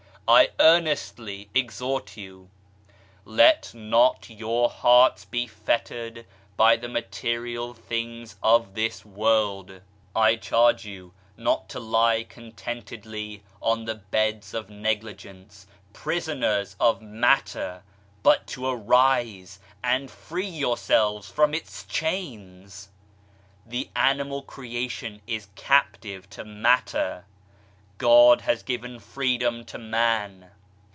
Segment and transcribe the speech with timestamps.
[0.27, 2.49] I earnestly exhort you:
[3.25, 9.81] let not your hearts be fettered by the material things of this world;
[10.15, 17.83] I charge you not to lie contentedly on the beds of negligence, prisoners of matter,
[18.23, 22.87] but to arise and free yourselves from its chains!
[23.65, 27.25] The animal creation is captive to matter,
[27.97, 30.49] God has given freedom to Man.